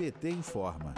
[0.00, 0.94] PT informa.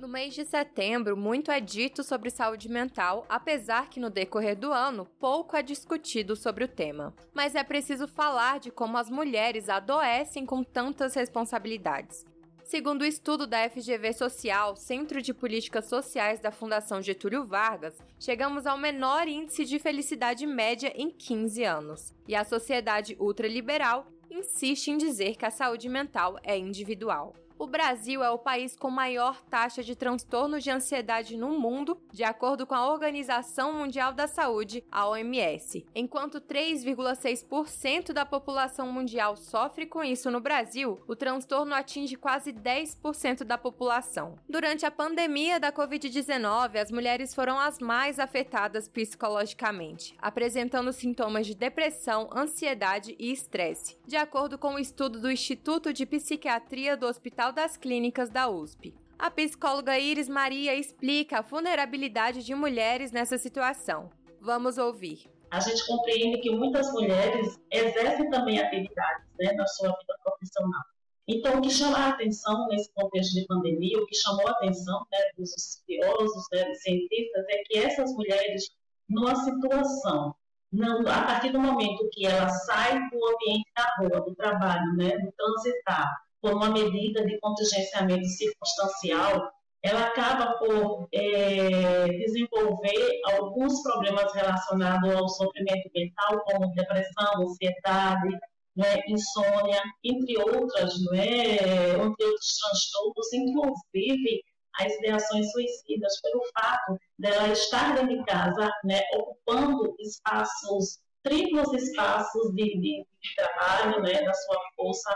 [0.00, 4.72] No mês de setembro, muito é dito sobre saúde mental, apesar que no decorrer do
[4.72, 7.14] ano pouco é discutido sobre o tema.
[7.32, 12.26] Mas é preciso falar de como as mulheres adoecem com tantas responsabilidades.
[12.64, 18.66] Segundo o estudo da FGV Social, Centro de Políticas Sociais da Fundação Getúlio Vargas, chegamos
[18.66, 22.12] ao menor índice de felicidade média em 15 anos.
[22.26, 27.32] E a sociedade ultraliberal insiste em dizer que a saúde mental é individual.
[27.64, 32.22] O Brasil é o país com maior taxa de transtornos de ansiedade no mundo, de
[32.22, 35.86] acordo com a Organização Mundial da Saúde, a OMS.
[35.94, 43.44] Enquanto 3,6% da população mundial sofre com isso no Brasil, o transtorno atinge quase 10%
[43.44, 44.38] da população.
[44.46, 51.54] Durante a pandemia da Covid-19, as mulheres foram as mais afetadas psicologicamente, apresentando sintomas de
[51.54, 53.96] depressão, ansiedade e estresse.
[54.06, 58.48] De acordo com o um estudo do Instituto de Psiquiatria do Hospital das Clínicas da
[58.48, 58.94] USP.
[59.18, 64.10] A psicóloga Iris Maria explica a vulnerabilidade de mulheres nessa situação.
[64.40, 65.30] Vamos ouvir.
[65.50, 70.82] A gente compreende que muitas mulheres exercem também atividades né, na sua vida profissional.
[71.26, 75.06] Então, o que chama a atenção nesse contexto de pandemia, o que chamou a atenção
[75.10, 78.68] né, dos estudiosos, né, dos cientistas, é que essas mulheres,
[79.08, 80.34] numa situação,
[80.72, 85.16] não, a partir do momento que ela sai do ambiente da rua, do trabalho, né,
[85.18, 89.50] do transitar, por uma medida de contingenciamento circunstancial,
[89.82, 98.28] ela acaba por é, desenvolver alguns problemas relacionados ao sofrimento mental, como depressão, ansiedade,
[98.76, 104.42] né, insônia, entre outras, né, entre outros transtornos, inclusive
[104.80, 112.54] as ideações suicidas, pelo fato dela estar dentro de casa, né, ocupando espaços, triplos espaços
[112.54, 115.14] de, de, de trabalho, né, da sua força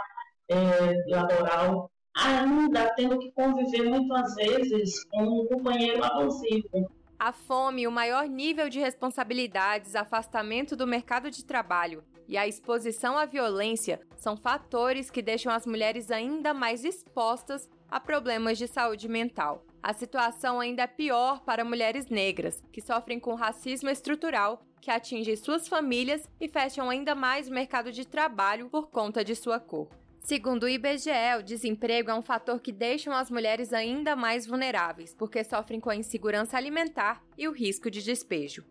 [0.48, 6.90] é, laboral, ainda tendo que conviver muitas vezes com um companheiro abusivo.
[7.18, 13.18] A fome, o maior nível de responsabilidades, afastamento do mercado de trabalho e a exposição
[13.18, 19.08] à violência são fatores que deixam as mulheres ainda mais expostas a problemas de saúde
[19.08, 19.64] mental.
[19.82, 25.36] A situação ainda é pior para mulheres negras, que sofrem com racismo estrutural que atinge
[25.36, 29.88] suas famílias e fecham ainda mais o mercado de trabalho por conta de sua cor.
[30.20, 35.14] Segundo o IBGE, o desemprego é um fator que deixa as mulheres ainda mais vulneráveis,
[35.14, 38.64] porque sofrem com a insegurança alimentar e o risco de despejo.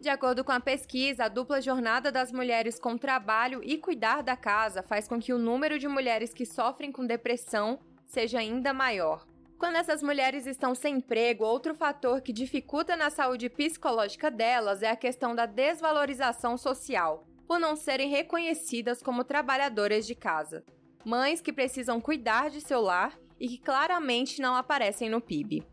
[0.00, 4.36] De acordo com a pesquisa, a dupla jornada das mulheres com trabalho e cuidar da
[4.36, 9.26] casa faz com que o número de mulheres que sofrem com depressão seja ainda maior.
[9.58, 14.88] Quando essas mulheres estão sem emprego, outro fator que dificulta na saúde psicológica delas é
[14.88, 20.64] a questão da desvalorização social, por não serem reconhecidas como trabalhadoras de casa
[21.04, 25.64] mães que precisam cuidar de seu lar e que claramente não aparecem no PIB.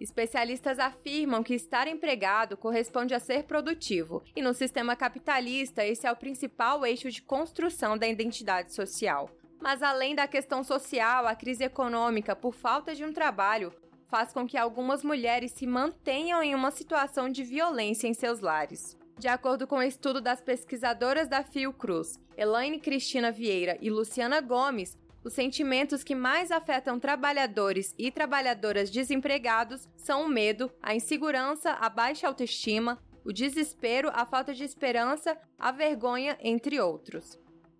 [0.00, 6.12] Especialistas afirmam que estar empregado corresponde a ser produtivo, e no sistema capitalista esse é
[6.12, 9.30] o principal eixo de construção da identidade social.
[9.60, 13.72] Mas além da questão social, a crise econômica por falta de um trabalho
[14.08, 18.96] faz com que algumas mulheres se mantenham em uma situação de violência em seus lares.
[19.18, 24.40] De acordo com o um estudo das pesquisadoras da Fiocruz, Elaine Cristina Vieira e Luciana
[24.40, 31.70] Gomes, os sentimentos que mais afetam trabalhadores e trabalhadoras desempregados são o medo, a insegurança,
[31.70, 37.38] a baixa autoestima, o desespero, a falta de esperança, a vergonha, entre outros.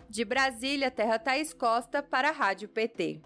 [0.08, 3.20] De Brasília, Terra Thaís Costa para a Rádio PT.